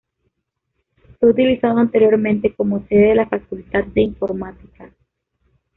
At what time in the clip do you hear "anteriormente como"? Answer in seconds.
1.77-2.83